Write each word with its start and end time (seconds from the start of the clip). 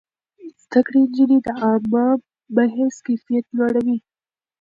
زده 0.63 0.79
کړې 0.85 0.97
نجونې 1.03 1.37
د 1.45 1.47
عامه 1.61 2.05
بحث 2.55 2.95
کيفيت 3.05 3.45
لوړوي. 3.57 3.97